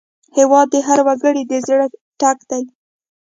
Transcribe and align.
هېواد 0.37 0.67
د 0.73 0.75
هر 0.87 0.99
وګړي 1.07 1.41
د 1.45 1.53
زړه 1.67 1.85
ټک 2.19 2.37
دی. 2.49 2.63